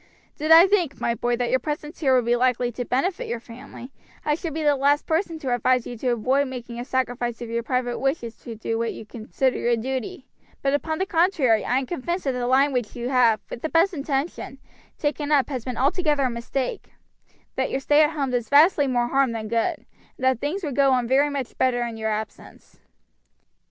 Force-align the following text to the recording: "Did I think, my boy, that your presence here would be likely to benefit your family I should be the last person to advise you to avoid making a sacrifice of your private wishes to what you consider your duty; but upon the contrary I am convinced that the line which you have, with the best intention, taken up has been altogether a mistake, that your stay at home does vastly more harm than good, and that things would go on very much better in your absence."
"Did 0.35 0.49
I 0.49 0.65
think, 0.65 0.99
my 0.99 1.13
boy, 1.13 1.35
that 1.35 1.51
your 1.51 1.59
presence 1.59 1.99
here 1.99 2.15
would 2.15 2.25
be 2.25 2.35
likely 2.35 2.71
to 2.71 2.83
benefit 2.85 3.27
your 3.27 3.39
family 3.39 3.91
I 4.25 4.33
should 4.33 4.51
be 4.55 4.63
the 4.63 4.75
last 4.75 5.05
person 5.05 5.37
to 5.37 5.53
advise 5.53 5.85
you 5.85 5.95
to 5.99 6.07
avoid 6.09 6.47
making 6.47 6.79
a 6.79 6.85
sacrifice 6.85 7.39
of 7.39 7.51
your 7.51 7.61
private 7.61 7.99
wishes 7.99 8.35
to 8.37 8.75
what 8.77 8.93
you 8.95 9.05
consider 9.05 9.59
your 9.59 9.75
duty; 9.77 10.27
but 10.63 10.73
upon 10.73 10.97
the 10.97 11.05
contrary 11.05 11.63
I 11.63 11.77
am 11.77 11.85
convinced 11.85 12.23
that 12.23 12.31
the 12.31 12.47
line 12.47 12.73
which 12.73 12.95
you 12.95 13.09
have, 13.09 13.41
with 13.51 13.61
the 13.61 13.69
best 13.69 13.93
intention, 13.93 14.57
taken 14.97 15.31
up 15.31 15.49
has 15.49 15.63
been 15.63 15.77
altogether 15.77 16.23
a 16.23 16.31
mistake, 16.31 16.91
that 17.55 17.69
your 17.69 17.79
stay 17.79 18.01
at 18.01 18.09
home 18.09 18.31
does 18.31 18.49
vastly 18.49 18.87
more 18.87 19.07
harm 19.09 19.33
than 19.33 19.49
good, 19.49 19.75
and 19.85 19.85
that 20.17 20.39
things 20.39 20.63
would 20.63 20.75
go 20.75 20.93
on 20.93 21.07
very 21.07 21.29
much 21.29 21.55
better 21.59 21.83
in 21.83 21.95
your 21.95 22.09
absence." 22.09 22.79